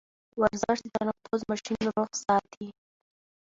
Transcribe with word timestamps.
ورزش 0.39 0.79
د 0.83 0.87
تنفس 0.95 1.41
ماشين 1.49 1.79
روغ 1.87 2.09
ساتي. 2.23 2.67